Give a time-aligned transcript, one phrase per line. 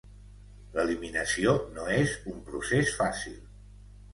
[0.77, 3.37] L’eliminació no és un procés fàcil.